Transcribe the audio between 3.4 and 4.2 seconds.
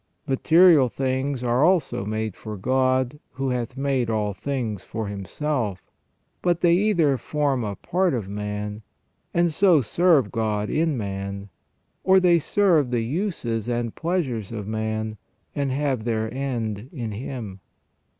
"hath made